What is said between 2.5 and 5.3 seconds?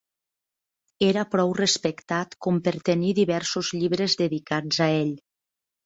per tenir diversos llibres dedicats a ell.